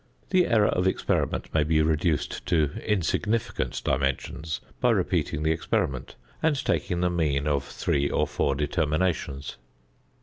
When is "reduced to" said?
1.79-2.71